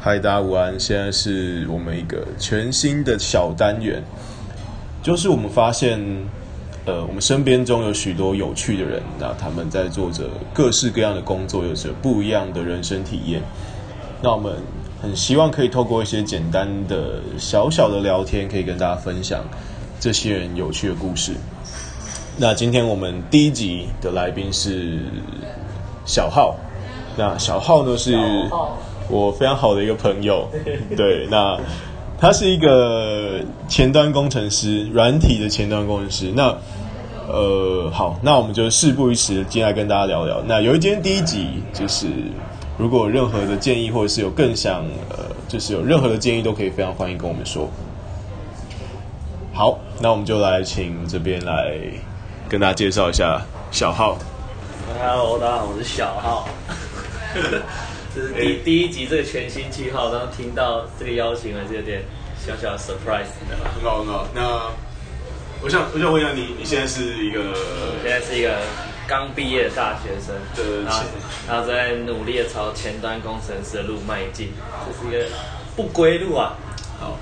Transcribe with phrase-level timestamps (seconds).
[0.00, 0.78] 嗨，大家午安！
[0.78, 4.00] 现在是我们一个全新的小单元，
[5.02, 5.98] 就是我们发现，
[6.86, 13.42] 呃，我们身边中有许多有趣的人，那他们在做着各式各样的工作，有着不一样的人生体验。
[14.22, 14.54] 那我们
[15.02, 19.42] 很希望可以透过一些简单的小小的聊天，可以跟大家分享
[19.98, 21.32] 这些人有趣的故事。
[22.36, 25.00] 那今天我们第一集的来宾是
[26.06, 26.54] 小浩，
[27.16, 28.16] 那小浩呢是
[29.08, 30.48] 我非常好的一个朋友，
[30.96, 31.58] 对，那
[32.20, 36.32] 他是一个前端工程师，软体的前端工程师。
[36.34, 36.54] 那
[37.26, 40.42] 呃，好，那我们就事不宜迟，进来跟大家聊聊。
[40.46, 42.06] 那由于今天第一集就是，
[42.76, 47.68] 如果有任何的建议，或者是有更想呃，就是有任何的建议，都可以非常欢迎跟我们说。
[49.54, 51.78] 好，那我们就来请这边来
[52.48, 54.16] 跟大家介绍一下小浩。
[55.00, 56.48] Hello，大家好，我是小浩。
[58.36, 62.02] 第第一集这个全新计划，然后听到这个邀请，还是有点
[62.44, 63.70] 小小的 surprise 的吧。
[63.74, 64.26] 很好，很好。
[64.34, 64.70] 那
[65.60, 68.58] 我想，我想问一下你，你现在是一个我现在是一个
[69.06, 71.02] 刚毕业的大学生，对然后
[71.48, 74.52] 然后在努力的朝前端工程师的路迈进，
[74.86, 75.28] 这是一个
[75.74, 76.56] 不归路啊。
[77.00, 77.18] 好，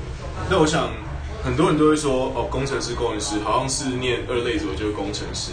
[0.51, 0.91] 那我想
[1.42, 5.53] 很多人都会说，哦，工程师、工程师，好像是念二类组就是工程师。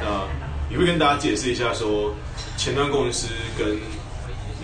[0.00, 0.26] 那
[0.68, 2.14] 你会跟大家解释一下说，
[2.56, 3.78] 前端工程师跟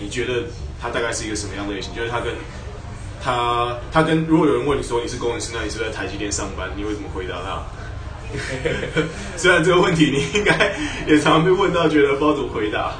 [0.01, 0.43] 你觉得
[0.81, 1.93] 他大概是一个什么样的类型？
[1.93, 2.33] 就是他跟
[3.23, 6.69] 他他跟如果有人问你说你是工程师，那你是在台积电上班？
[6.75, 7.61] 你会怎么回答他？
[9.37, 10.73] 虽然这个问题你应该
[11.05, 12.93] 也常被问到，觉得不知道怎么回答。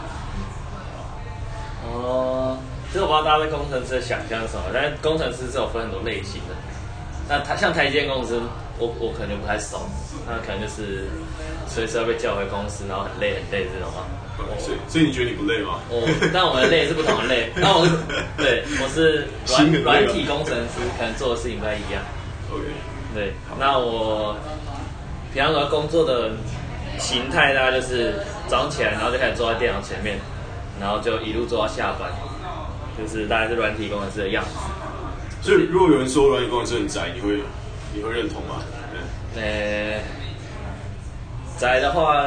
[1.87, 2.57] 哦，
[2.91, 6.55] 其实我不知道大家对工程师的想象是什么，但工程师是有分很多类型的。
[7.29, 8.41] 那他像台积电公司，
[8.81, 9.85] 我我可能就不太熟，
[10.25, 11.05] 那可能就是
[11.67, 14.01] 随时要被叫回公司，然后很累很累这种啊。
[14.57, 15.77] 所以所以你觉得你不累吗？
[15.87, 16.01] 我
[16.33, 17.85] 但我们的累是不同的累， 那我
[18.37, 22.01] 对我是软软体工程师，可能做的事情不太一样。
[22.49, 22.65] OK，
[23.13, 24.35] 对，那我
[25.31, 26.31] 平常的工作的
[26.97, 28.15] 形态大概就是
[28.47, 30.17] 早上起来，然后就开始坐在电脑前面，
[30.81, 32.09] 然后就一路坐到下班，
[32.97, 34.49] 就是大概是软体工程师的样子。
[35.43, 37.37] 所以如果有人说软体工程师很宅，你会
[37.93, 38.61] 你会认同吗？
[38.93, 40.01] 嗯呃，
[41.57, 42.25] 宅的话，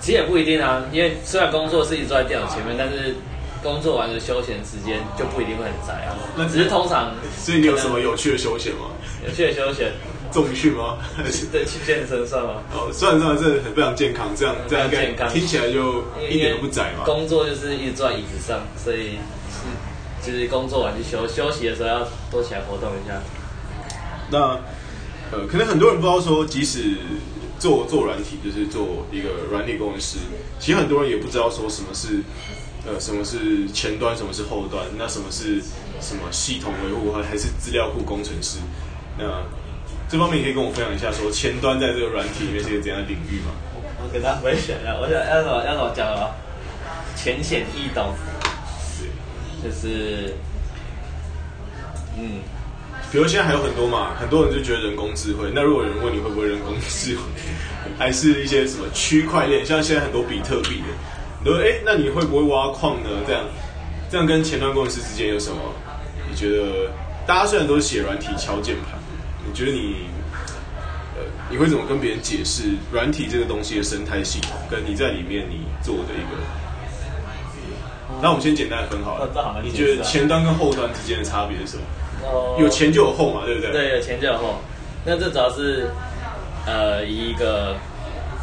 [0.00, 3.14] 其实也不一定啊，因为虽然工作是一直坐在电脑前面，但是
[3.62, 6.16] 工作完的休闲时间就不一定会很宅啊。
[6.36, 8.90] 那只是通常，所以你有什么有趣的休闲吗？
[9.26, 9.92] 有趣的休闲？
[10.30, 10.98] 重训吗？
[11.50, 12.62] 对，去健身算吗？
[12.74, 17.04] 哦，算了算了，这很非常健康，这样这样健康听起来就一点都不宅嘛。
[17.06, 19.16] 工作就是一直坐在椅子上，所以
[19.50, 23.14] 是就是工作完就休休息的时候要多起来活动一下。
[24.30, 24.60] 那
[25.30, 26.96] 呃，可能很多人不知道说，即使
[27.58, 30.18] 做做软体，就是做一个软体工程师，
[30.58, 32.22] 其实很多人也不知道说什么是
[32.86, 35.60] 呃什么是前端，什么是后端，那什么是
[36.00, 38.58] 什么系统维护，还还是资料库工程师？
[39.18, 39.24] 那
[40.08, 43.52] 这方面你可以跟我分享一下，说前端在这个软体里面是一个怎样的领域吗？
[44.00, 46.30] 我给大家分享一下，我想要怎么要怎么讲啊？
[47.16, 48.14] 浅显易懂，
[48.98, 50.36] 对，就是
[52.16, 52.38] 嗯，
[53.10, 55.50] 比如现在还有很多嘛，很多人就觉得人工智慧。
[55.54, 57.22] 那如果有人问你会不会人工智慧，
[57.98, 60.86] 还是一些什么区块链，像现在很多比特币的，
[61.42, 63.08] 你说哎，诶那你会不会挖矿呢？
[63.26, 63.44] 这样，
[64.10, 65.58] 这样跟前端工程师之间有什么？
[66.30, 66.90] 你觉得
[67.26, 68.98] 大家虽然都是写软体敲键盘，
[69.46, 69.96] 你觉得你
[71.16, 76.36] 呃，你会怎么跟别人解释软体这个东西的生态系统，跟你在里面你做的一个？
[78.20, 79.60] 那我们先简单的分好了。
[79.62, 81.82] 你觉得前端跟后端之间的差别是什么？
[82.24, 83.72] 哦有前就有后嘛，对不对？
[83.72, 84.56] 对，有前就有后。
[85.04, 85.90] 那这主要是
[86.66, 87.76] 呃以一个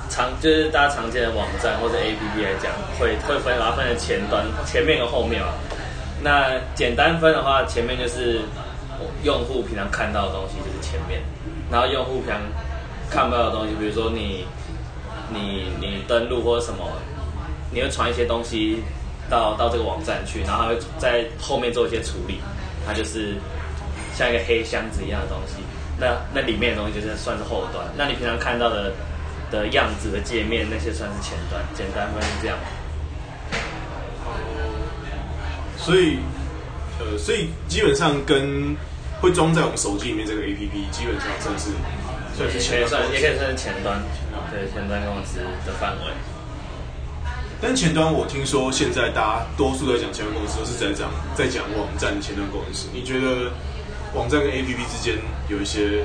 [0.09, 5.49] 常就是大家常见的网站或者 APP 来讲，会会分把它分成前端、前面和后面嘛。
[6.23, 8.41] 那简单分的话，前面就是
[9.23, 11.21] 用户平常看到的东西就是前面，
[11.69, 12.39] 然后用户平常
[13.09, 14.45] 看不到的东西，比如说你
[15.29, 16.87] 你你登录或者什么，
[17.71, 18.81] 你会传一些东西
[19.29, 22.39] 到到这个网站去，然后它会在后面做一些处理，
[22.87, 23.35] 它就是
[24.15, 25.61] 像一个黑箱子一样的东西。
[25.97, 28.91] 那那里面的东西就是算是后端，那你平常看到的
[29.51, 32.57] 的样子的界面那些算是前端，简单分是这样。
[35.77, 36.17] 所以，
[36.99, 38.75] 呃，所以基本上跟
[39.21, 41.71] 会装在我们手机里面这个 A P P，基本上算是
[42.35, 43.37] 算是前端也可以。
[43.37, 44.01] 算是前端，
[44.51, 46.11] 对前端公司的范围。
[47.61, 52.89] 但前端我听说现在大家多数在讲前端公司，都是在讲在讲网站前端公司。
[52.91, 53.51] 你觉得
[54.15, 55.17] 网站跟 A P P 之间
[55.49, 56.03] 有一些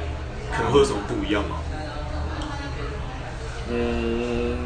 [0.54, 1.56] 可能会有什么不一样吗？
[3.72, 4.58] 嗯，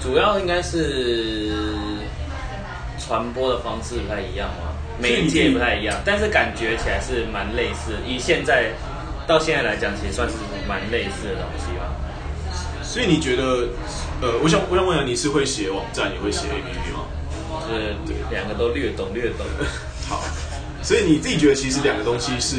[0.00, 1.52] 主要应该是
[2.98, 4.72] 传播的方式不太一样嘛？
[4.98, 7.92] 媒介不太一样，但是感觉起来是蛮类似。
[8.06, 8.70] 以现在
[9.26, 10.34] 到现在来讲，其实算是
[10.66, 11.92] 蛮类似的东西吧。
[12.82, 13.68] 所以你觉得，
[14.22, 17.04] 呃，我想我想问一下，你是会写网站也会写 APP 吗？
[17.68, 17.94] 就是
[18.30, 19.44] 两个都略懂略懂。
[20.08, 20.22] 好，
[20.84, 22.58] 所以你自己觉得其实两个东西是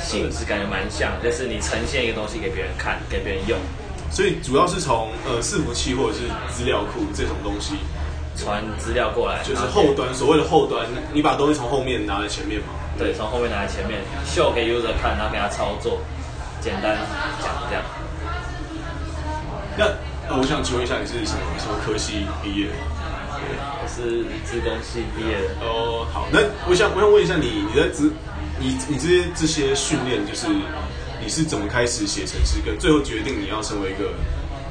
[0.00, 3.58] 性质感觉蛮像，就是你呈现一个东西给别人看，给别人用。
[4.10, 6.20] 所以主要是从呃伺服器或者是
[6.50, 7.74] 资料库这种东西
[8.34, 12.68] 传资料过来，就是后端所谓的后端，你把东西从后面拿在前面嘛？
[12.96, 16.00] 对，从后面拿在前面秀给 user 看，然后给他操作，
[16.62, 16.96] 简单
[17.42, 17.84] 讲这样。
[19.76, 22.68] 那我想请问一下，你是什么什么科系毕业？
[23.40, 25.66] 我是资工系毕业的。
[25.66, 28.12] 哦，好，那我想我想问一下你，你在资
[28.58, 30.46] 你你这些这些训练就是。
[31.20, 32.60] 你是怎么开始写程式？
[32.64, 34.14] 跟最后决定你要成为一个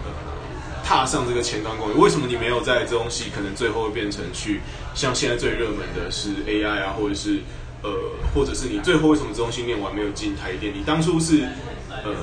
[0.06, 0.10] 呃
[0.84, 1.94] 踏上这个前端工？
[2.00, 4.62] 为什么你没有在这东西可能最后会变成去
[4.96, 7.42] 像现在最热门的是 AI 啊，或者是
[7.84, 7.92] 呃，
[8.34, 10.74] 或者是你最后为什么这东西念完没有进台电？
[10.74, 11.44] 你当初是
[11.90, 12.16] 呃，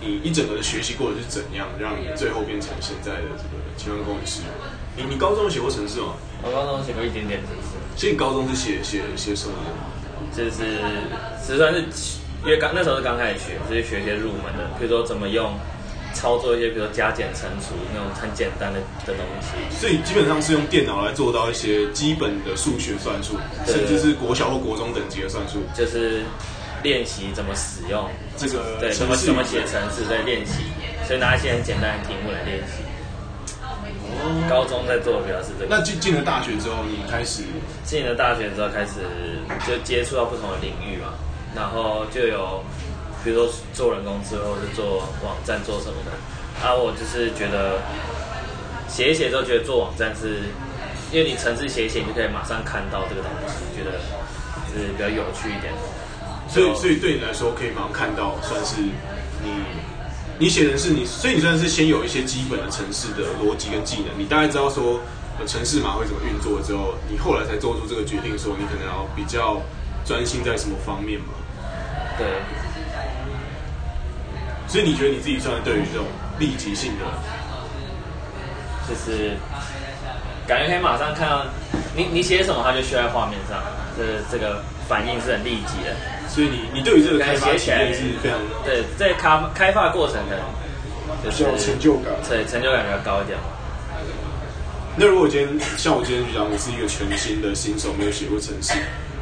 [0.00, 4.42] 你一整个的学习过程是怎样让你最后变成现在的这个前端工程师？
[4.96, 6.14] 你你高中写过程式吗？
[6.42, 7.76] 我高中写过一点点程式。
[7.96, 9.54] 所以你高中是写写写什么？
[10.36, 10.78] 就是
[11.44, 11.84] 实算是。
[12.44, 15.54] 因为刚那时候是刚开始学，就是学一些入门的，比如说怎么用
[16.12, 19.54] 操作一些，比如说加减乘除那种很简单的的东西。
[19.78, 25.62] 所以基本上是用电脑来做到一些基本的数学算术，甚至是国小或国中等级的算术。
[25.72, 26.22] 就是
[26.82, 30.64] 练习怎么使用这个对怎么怎么写程式在练习，
[31.06, 32.82] 所以拿一些很简单的题目来练习。
[34.48, 35.74] 高中在做的比较是这个。
[35.74, 37.42] 那进进了大学之后，你开始
[37.84, 39.00] 进了大学之后开始
[39.66, 41.14] 就接触到不同的领域嘛。
[41.54, 42.64] 然后就有，
[43.22, 46.12] 比如说做人工智能，或者做网站做什么的。
[46.64, 47.80] 啊，我就是觉得
[48.88, 50.40] 写一写之后，觉得做网站是，
[51.10, 53.98] 因为你程式写一写，你就可以马上看到这个东西，觉得
[54.72, 55.72] 是比较有趣一点。
[56.48, 59.50] 所以，所以对你来说，可以马上看到，算是你
[60.42, 64.98] 你写的是你，所以你算是先有一些基本的城市的逻辑跟技能，你大概知道说
[65.46, 69.62] 程式码会怎么运作之后，你后来才做出这个决定，说你可能要比较
[70.04, 71.26] 专心在什么方面嘛。
[72.18, 72.26] 对，
[74.66, 76.08] 所以你觉得你自己算对于这种
[76.40, 77.06] 立即性的，
[78.88, 79.36] 就是
[80.44, 81.46] 感觉可以马上看到
[81.94, 83.62] 你你写什么，它就需要在画面上，
[83.96, 85.94] 这这个反应是很立即的。
[86.28, 90.42] 所以你你对于这个开发起来是非常对，在开开发过程可能
[91.22, 93.38] 就是成就感，对成就感比较高一点。
[94.96, 98.74] 那如果今天像我今天讲，我是一个全新的新手，没有写过程式。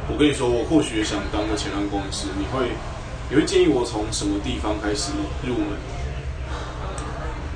[0.09, 2.71] 我跟你说，我或许想当个前端工程师，你会，
[3.29, 5.11] 你会建议我从什么地方开始
[5.43, 5.67] 入门？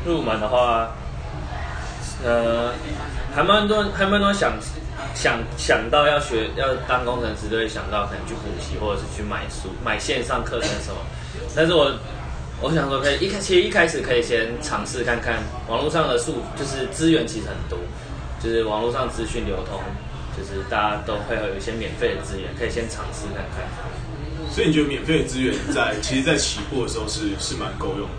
[0.05, 0.95] 入门的话，
[2.23, 2.73] 呃，
[3.35, 4.53] 还蛮多，还蛮多想
[5.13, 10.97] 想想到要学要当工程师，都会想到可能去补习，或者是去买书、买线上课程什么。
[11.55, 11.91] 但是我
[12.61, 17.77] 我想说，可以一开，其实一开始可以先尝试看看网络上的数，就是资源其实很多，
[18.41, 19.79] 就是网络上资讯流通。
[20.37, 23.63] 就是大家都会有一些免费的资源，可以先尝试看看。
[24.51, 28.15] 所以你觉得免费的资源在其实，在起步的时候是是蛮够用的，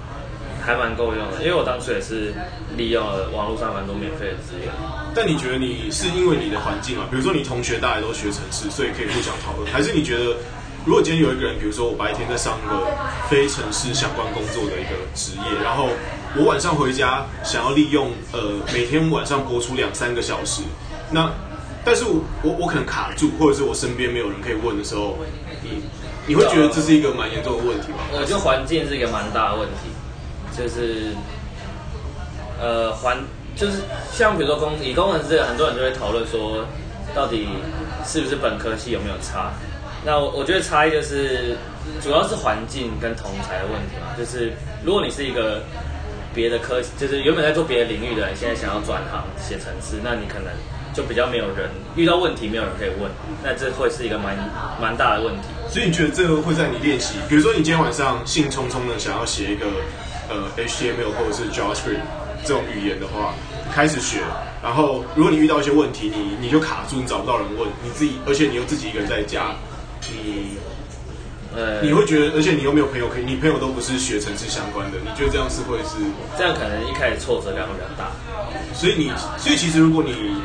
[0.66, 1.38] 还蛮够用的。
[1.40, 2.34] 因为我当初也是
[2.76, 4.68] 利用了网络上蛮多免费的资源。
[5.14, 7.06] 但你觉得你是因为你的环境啊？
[7.08, 10.36] 比如说你同学大家都学城市，所以可以互相讨论，还是你觉得
[10.84, 12.84] 如果今天有一个人，比如说我白天在上一个
[13.30, 15.88] 非城市相关工作的一个职业，然后
[16.36, 20.62] 我晚上回家想要利用呃每天晚上播出两三个小时，
[21.10, 21.32] 那
[21.82, 25.16] 但是我我我可能卡住，或者是我身边没有人可以问的时候，
[25.62, 25.82] 你
[26.26, 27.98] 你会觉得这是一个蛮严重的问题吗？
[28.12, 29.88] 我觉得环境是一个蛮大的问题，
[30.56, 31.12] 就是
[32.60, 33.18] 呃环
[33.54, 33.78] 就是
[34.12, 36.64] 像比如说工以工程师，很多人就会讨论说，
[37.14, 37.48] 到底
[38.04, 39.52] 是不是本科系有没有差？
[40.04, 41.56] 那我我觉得差异就是
[42.00, 44.52] 主要是环境跟同才的问题嘛，就是
[44.84, 45.62] 如果你是一个
[46.34, 50.52] 别的科，就是原本在做别的领域的人，现在想要转行写程式，那你可能。
[50.96, 53.10] 就比较没有人遇到问题，没有人可以问，
[53.44, 54.34] 那这会是一个蛮
[54.80, 55.48] 蛮大的问题。
[55.68, 59.66] 所以你觉得这个会在你练习，比如说你今天晚上兴冲冲的想要写一个
[60.28, 62.00] 呃 HTML 或者是 JavaScript
[62.44, 63.34] 这种语言的话，
[63.72, 64.20] 开始学，
[64.62, 69.56] 然后如果你遇到一些问题，你你就卡住，你找不到人问，你自己，而且你又自己一个人在家，
[70.12, 70.56] 你
[71.56, 75.96] 呃你会觉得，而且你又没有朋友可以，你朋友都不是学城市相关的，你觉得这样是会是？
[76.36, 78.12] 这样可能一开始挫折感会比较大。
[78.74, 80.36] 所以你，所以其实如果你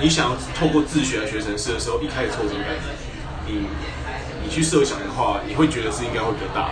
[0.00, 2.74] 你想要透过自学来学程式的时候，一开始挫折感，
[3.46, 3.66] 你
[4.42, 6.70] 你去设想的话，你会觉得是应该会比较大。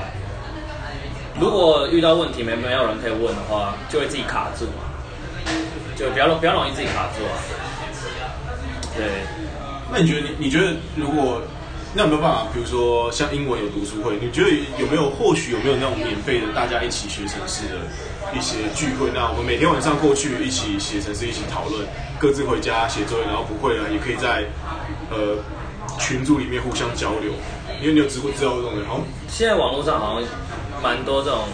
[1.41, 4.85] 如果遇到问题没没有人可以问的话，就会自己卡住嘛，
[5.97, 7.35] 就比较容比较容易自己卡住啊。
[8.97, 9.05] 对，
[9.93, 11.43] 那你觉得你你觉得如果
[11.93, 12.47] 那有没有办法？
[12.53, 17.79] 比如说像英文有读书会，你觉得有没有或许有没有那种免费的大家一起学程式的
[18.37, 19.11] 一些聚会？
[19.14, 21.85] 那我们每天晚上过去一起写程式，一起讨论，
[22.19, 24.45] 各自回家写作业，然后不会了也可以在
[25.11, 25.38] 呃
[25.99, 27.33] 群组里面互相交流。
[27.81, 30.23] 因为你有知会知道这种人，好像现在网络上好像
[30.85, 31.49] 蛮多这种，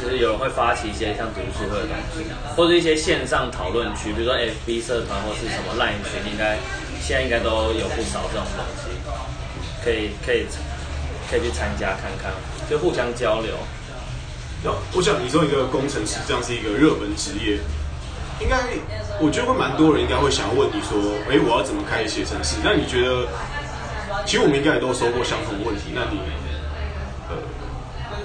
[0.00, 2.24] 就是有人会发起一些像读书会的东西，
[2.56, 6.56] 或者一些线上讨论区，比如说 FB 社团或是什么 Line 群，应该
[7.02, 8.88] 现在应该都有不少这种东西，
[9.84, 10.46] 可以可以
[11.30, 12.32] 可以去参加看看，
[12.70, 13.52] 就互相交流。
[14.94, 17.58] 我想你说一个工程师这样是一个热门职业，
[18.40, 18.56] 应该
[19.20, 20.96] 我觉得会蛮多人应该会想要问你说，
[21.28, 22.56] 哎，我要怎么开始写程式？
[22.64, 23.28] 那你觉得？
[24.26, 25.92] 其实我们应该也都收过相同的问题。
[25.94, 26.20] 那你，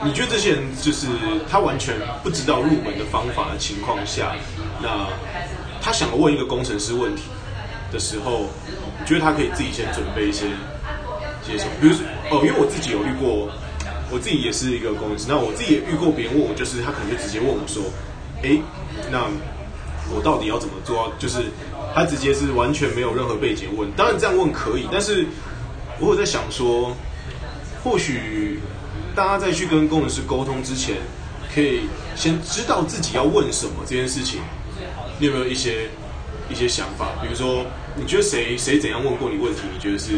[0.03, 1.07] 你觉得这些人就是
[1.49, 4.35] 他完全不知道入门的方法的情况下，
[4.81, 5.07] 那
[5.81, 7.23] 他想要问一个工程师问题
[7.91, 8.49] 的时候，
[8.99, 10.45] 你觉得他可以自己先准备一些
[11.41, 11.71] 些什么？
[11.81, 13.49] 比如说，哦，因为我自己有遇过，
[14.11, 17.83] 我自己也是一个工程师，那我自己也遇过别人问我，就是他可能就直接问我说，
[18.43, 18.59] 哎，
[19.11, 19.25] 那
[20.13, 21.11] 我到底要怎么做？
[21.17, 21.45] 就是
[21.93, 25.25] 他直接是完全没有任何背景问，当然这样问可以，但是。
[25.97, 26.93] 我有在想说，
[27.81, 28.59] 或许
[29.15, 30.98] 大家在去跟工程师沟通之前，
[31.53, 34.41] 可以先知道自己要问什么这件事情。
[35.17, 35.89] 你有没有一些
[36.50, 37.07] 一些想法？
[37.22, 39.62] 比如说，你觉得谁谁怎样问过你问题？
[39.74, 40.12] 你觉得是，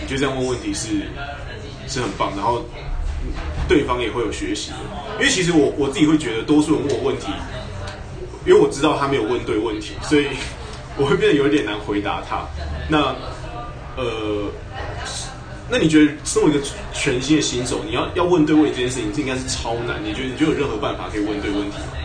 [0.00, 0.88] 你觉得这样问问题是
[1.88, 2.64] 是很棒，然后
[3.66, 4.70] 对方也会有学习。
[5.18, 7.26] 因为其实我我自己会觉得，多数人问我问题，
[8.46, 10.28] 因为我知道他没有问对问题，所以
[10.96, 12.46] 我会变得有一点难回答他。
[12.88, 13.16] 那
[13.96, 14.48] 呃。
[15.72, 16.60] 那你觉得身为一个
[16.92, 19.96] 全新的新手，你要要问对位这件事情，这应该是超难。
[20.04, 21.96] 你觉得你就有任何办法可以问对问题吗？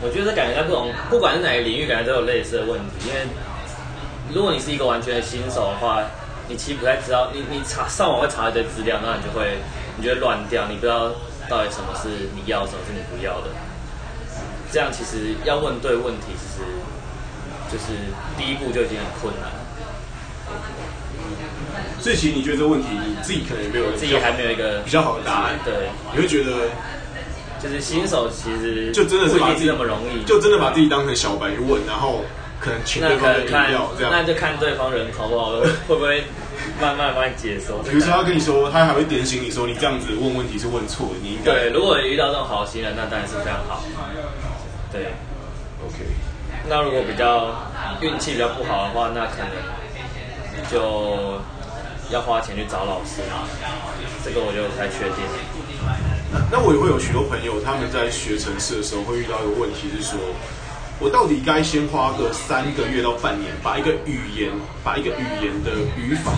[0.00, 3.06] 我觉得感觉在不同，不管是哪个领域，感觉都有类似的问题。
[3.06, 3.20] 因为
[4.32, 6.00] 如果你是一个完全的新手的话，
[6.48, 9.58] 你其实不太知道，你你查上网会查一堆资料，那你就会
[9.98, 11.12] 你就会乱掉，你不知道
[11.46, 13.52] 到底什么是你要，什么是你不要的。
[14.72, 16.64] 这样其实要问对问题，其实
[17.68, 17.92] 就是
[18.38, 19.52] 第一步就已经很困难。
[22.00, 25.58] 所以其实你觉得这个问题，你自己可能也没有自己还没有一个比较好的答案。
[25.64, 25.74] 对，
[26.14, 26.68] 你会觉得
[27.62, 32.24] 就是新手其实就真的是把自己那么容易，就真的把自己当成小白去问，然后
[32.60, 33.66] 可能请对方的看
[33.98, 35.50] 这样，那就看对方人好不好，
[35.88, 36.22] 会不会
[36.80, 37.82] 慢慢帮你解说。
[37.82, 41.70] 比如说他跟你说，他还会点醒你说，你这样子问问题是问错的，你应该对。
[41.70, 43.82] 如果遇到这种好心人，那当然是非常好。
[44.92, 45.02] 对
[45.84, 45.96] ，OK。
[46.68, 47.54] 那如果比较
[48.00, 49.50] 运气比较不好的话，那可能
[50.70, 51.40] 就。
[52.10, 53.20] 要花钱去找老师，
[54.24, 55.24] 这个我就不太确定。
[56.32, 60.18] 那那我也会有许多朋友，他们在学城市的时候会遇到一个问题，是说
[60.98, 64.50] 我到底该先花个三个月到半年，把一个语言，
[64.82, 66.32] 把一个语言的语法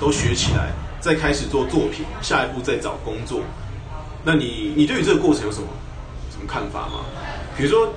[0.00, 3.40] 都学起来，再开始做作品，下一步再找工作。
[4.24, 5.68] 那你你对于这个过程有什么
[6.30, 7.04] 什么看法吗？
[7.56, 7.92] 比如说，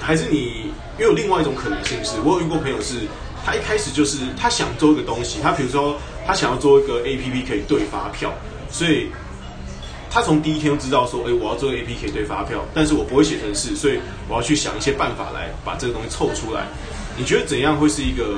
[0.00, 3.06] 还是你因为有另外一种可能性是，我有遇过朋友是，
[3.44, 5.96] 他一开始就是他想做一个东西，他比如说。
[6.28, 8.30] 他想要做一个 A P P 可以兑发票，
[8.70, 9.08] 所以
[10.10, 16.66] 他从第一天就知道说，哎，我要做 A P P 可以兑发票，但是我不会写程式，所以我要去想一些办法来把这个东西凑出来。
[17.16, 18.36] 你觉得怎样会是一个？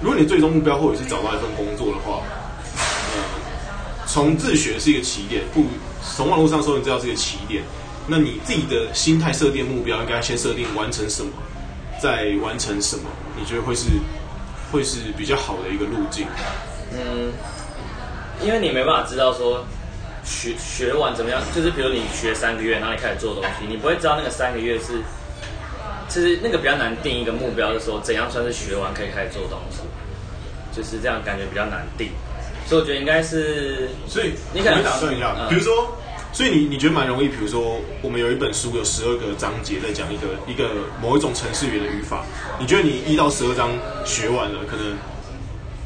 [0.00, 2.22] 如果你最终目标或者是找到一份工作的话，
[4.06, 5.64] 从自学是一个起点，不
[6.14, 7.64] 从网络上搜你知道这个起点，
[8.06, 11.32] 那你自己的心态设定目标应该先设定完成什么，
[12.00, 13.10] 再完成什么？
[13.36, 13.86] 你觉得会是
[14.70, 16.24] 会是比较好的一个路径？
[16.98, 17.32] 嗯，
[18.42, 19.64] 因为你没办法知道说
[20.24, 25.02] 学学完怎么样，就是比如你学三个月，然后你开始做东西，你不会知道那个三个月是，
[26.08, 29.82] 其实那个比较难定一个目标，就说怎样算是学完可以开始做东西，
[30.72, 32.10] 就是这样感觉比较难定，
[32.66, 35.96] 所以我觉得应该是，所以你可能打算一下，比如说，
[36.32, 42.24] 所以你你觉得蛮容易，比如说我们有一本书有十二个章节在讲一个一个某一种程式语的语法，
[42.58, 43.70] 你觉得你一到十二章
[44.04, 44.96] 学完了，可能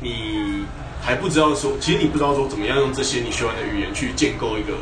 [0.00, 0.64] 你。
[1.02, 4.74] 还不知道说，其实你不知道说怎么样用这些你学完的语言去建构一个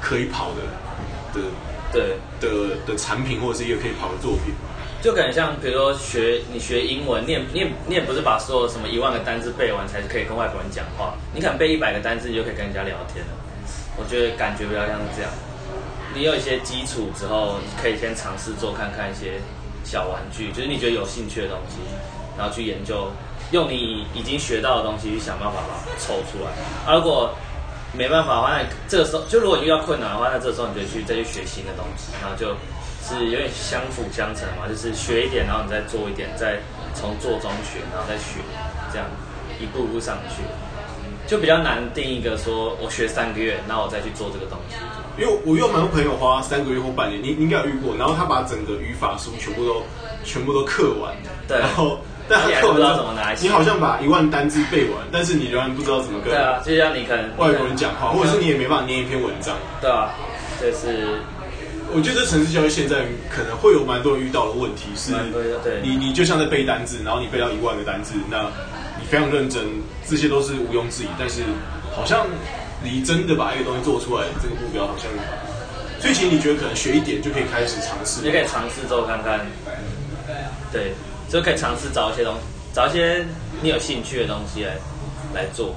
[0.00, 1.46] 可以跑的的
[1.92, 4.52] 对的的产品，或者是一个可以跑的作品。
[5.00, 13.32] 就感觉像，比如说学你学英文，你也你也你也不是把所有什么一万个单字背完才是可以跟外国人讲话，你可能背一百个单字你就可以跟人家聊天了。
[13.96, 15.30] 我觉得感觉比较像是这样。
[16.12, 19.40] 你有一些基础之后，可以先尝试做看看一些
[19.84, 21.78] 小玩具，就是你觉得有兴趣的东西，
[22.36, 23.10] 然后去研究。
[23.50, 26.50] 用你已经学到的东西去想办法把它抽出来。
[26.86, 27.34] 啊，如果
[27.92, 32.54] 没办法的话，那这个时候就如果你遇到困难的话，那这时候你就去再去学新的东西，然后就
[33.02, 36.60] 是有点相辅相成嘛，就是学一点，然后你再做一点，再
[36.94, 38.40] 从做中学，然后再学，
[38.92, 39.06] 这样。
[39.60, 40.40] 一步步上去，
[41.26, 44.76] 就比较难定一个说我学三个月，那我再去做这个东西。
[45.18, 49.82] 因为我有蛮多朋友花三个月或半年，你你应该有遇过，然后他把整个语法书全部都
[50.24, 51.14] 全部都刻完，
[51.46, 51.98] 对然后
[52.30, 53.44] 但他你还不知道怎么拿起。
[53.44, 59.56] 你好像把一万单字背完，但是你仍然不知道怎么跟对啊，就像你可能外国人讲话，或者是你也没办法念一篇文章。
[59.80, 60.14] 对啊，
[60.60, 61.18] 就是
[61.92, 65.12] 我觉得城市教育现在可能会有蛮多人遇到的问题是
[65.82, 68.46] 你你就像在背单字，然后你背到一万个单字，那
[69.00, 69.64] 你非常认真，
[70.06, 71.42] 这些都是毋庸置疑，但是
[71.92, 72.26] 好像
[72.82, 75.10] 你真的把一个东西做出来这个目标好像，
[75.98, 78.22] 所以其实你觉得可能学一点就可以开始尝试。
[78.22, 79.40] 你可以尝试做看看，
[80.72, 80.94] 对，
[81.30, 82.40] 就可以尝试找一些东西，
[82.74, 83.24] 找一些
[83.62, 84.76] 你有兴趣的东西来
[85.32, 85.76] 来做，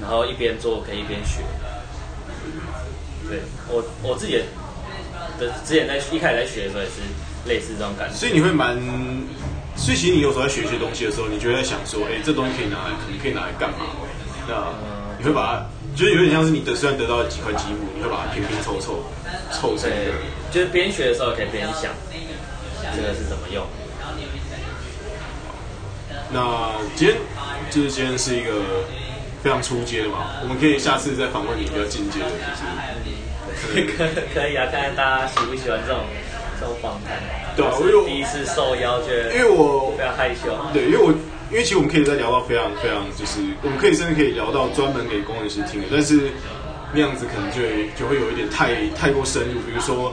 [0.00, 1.40] 然后一边做可以一边学。
[3.28, 4.44] 对我我自己的
[5.38, 7.00] 的之前在一开始在学的时候也是
[7.46, 8.76] 类似这种感觉，所以你会蛮，
[9.76, 13.84] 所以其实你有时候在学一些东西的时候，你就会在想说，哎、这东西可以拿来，可能可以拿来干嘛？
[14.48, 14.72] 那
[15.18, 15.66] 你会把它，
[15.96, 19.04] 就是有点像是你得虽然得到了几块积木，你会把它拼拼凑凑，
[19.52, 20.12] 凑成一对个。，
[20.52, 21.92] 就是边学的时候可以边想
[22.96, 23.66] 这个是怎么用。
[26.30, 27.16] 那今天
[27.70, 28.52] 就是今天是一个
[29.42, 32.52] 非常出街的嘛，我们可以下次再访问你比较进阶的，就
[33.72, 36.02] 是可可以啊，看看大家喜不喜欢这种
[36.60, 37.16] 这种访谈。
[37.56, 40.54] 对啊我我有第一次受邀，觉得因为我非常害羞。
[40.72, 41.10] 对，因为我
[41.50, 46.30] 因为其实我们可以再聊到非常非常，就是我们可以甚至可以聊到专门给工程师听的，但是
[46.92, 50.12] 那样子可能就会就会有一点太太过深入，比如说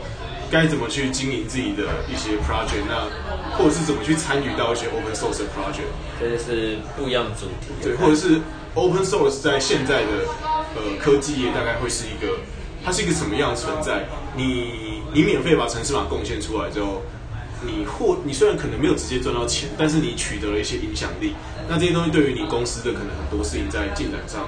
[0.52, 3.08] 该怎么去经营自己的一些 project，那
[3.58, 7.74] 或者是怎么去参与到一些 open source 的 project，这就是不一样的主题。
[7.82, 8.42] 对，或者是
[8.74, 10.12] open source 在现在的
[10.76, 12.38] 呃科技业大概会是一个，
[12.84, 14.06] 它是一个什么样的存在？
[14.36, 17.02] 你你免费把城市码贡献出来之后，
[17.62, 21.34] 你或你虽然可能没有直接赚到钱，但是你取得了一些影响力，
[21.68, 24.48] 那这些东西对于你公司的可能很多事情在进展上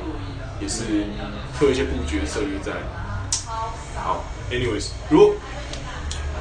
[0.62, 0.84] 也是
[1.58, 2.74] 会有一些布局的策略在。
[3.96, 5.36] 好，anyways，如果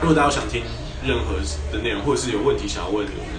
[0.01, 0.63] 如果大家想听
[1.05, 1.35] 任何
[1.73, 3.35] 的内容，或者是有问题想要问我们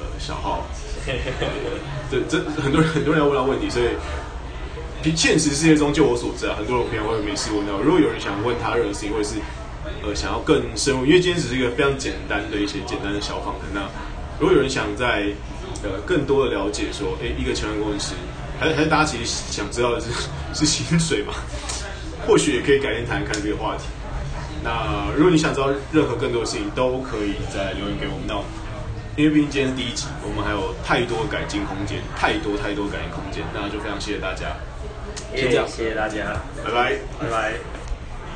[0.00, 0.66] 呃小号。
[2.10, 3.86] 对，这很多人很多人要问到问题，所以
[5.02, 7.78] 比现实世界中，就我所知啊，很多人平常会没事问到。
[7.80, 9.36] 如果有人想问他任何事情，或者是
[10.02, 13.64] 呃想要更深入，因为今天只是一个非常简单的一些简单的小访谈。
[13.72, 13.80] 那
[14.38, 15.32] 如果有人想在
[15.82, 18.12] 呃更多的了解说，哎，一个前端工程师，
[18.60, 20.08] 还是还是大家其实想知道的是
[20.52, 21.32] 是薪水嘛？
[22.28, 23.84] 或许也可以改天谈谈看这个话题。
[24.62, 28.26] 那如果你想知道任何更多的事情，都可以再留言给我们。
[28.26, 28.34] 那
[29.16, 34.56] 因为毕竟今天是第一集，我们还有太多改进空间，太多太多改进空间，那就非常谢谢大家，
[35.34, 36.96] 先这样谢谢大家，拜拜。
[37.18, 37.79] 拜拜。